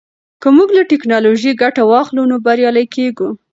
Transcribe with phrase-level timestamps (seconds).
[0.41, 3.29] که موږ له ټیکنالوژۍ ګټه واخلو نو بریالي کیږو.